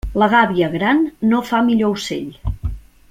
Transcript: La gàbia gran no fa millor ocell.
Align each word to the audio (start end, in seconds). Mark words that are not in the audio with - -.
La 0.21 0.27
gàbia 0.29 0.69
gran 0.75 1.03
no 1.33 1.43
fa 1.51 1.61
millor 1.69 1.95
ocell. 2.01 2.33